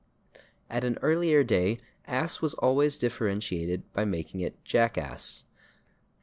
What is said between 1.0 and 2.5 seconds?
earlier day /ass/